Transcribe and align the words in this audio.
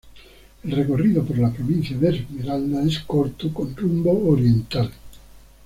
El 0.63 0.71
recorrido 0.71 1.23
por 1.23 1.37
la 1.37 1.53
Provincia 1.53 1.95
de 1.95 2.09
Esmeraldas 2.17 2.87
es 2.87 2.99
corto 3.01 3.53
con 3.53 3.75
rumbo 3.75 4.29
oriental. 4.31 4.91